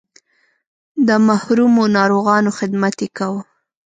د 1.07 1.09
محرومو 1.27 1.83
ناروغانو 1.97 2.49
خدمت 2.59 2.95
یې 3.03 3.09
کاوه. 3.17 3.41